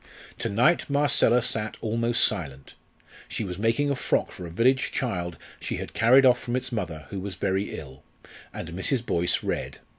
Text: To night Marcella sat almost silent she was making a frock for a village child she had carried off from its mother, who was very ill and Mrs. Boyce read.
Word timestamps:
To 0.39 0.49
night 0.49 0.89
Marcella 0.89 1.43
sat 1.43 1.77
almost 1.79 2.23
silent 2.25 2.73
she 3.27 3.43
was 3.43 3.59
making 3.59 3.91
a 3.91 3.95
frock 3.95 4.31
for 4.31 4.47
a 4.47 4.49
village 4.49 4.91
child 4.91 5.37
she 5.59 5.75
had 5.77 5.93
carried 5.93 6.25
off 6.25 6.39
from 6.39 6.55
its 6.55 6.71
mother, 6.71 7.05
who 7.11 7.19
was 7.19 7.35
very 7.35 7.75
ill 7.77 8.01
and 8.51 8.69
Mrs. 8.69 9.05
Boyce 9.05 9.43
read. 9.43 9.77